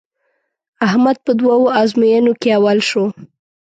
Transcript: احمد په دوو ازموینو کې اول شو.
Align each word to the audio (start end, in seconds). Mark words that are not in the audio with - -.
احمد 0.87 1.17
په 1.25 1.31
دوو 1.39 1.71
ازموینو 1.81 2.33
کې 2.41 2.49
اول 2.57 2.79
شو. 2.89 3.05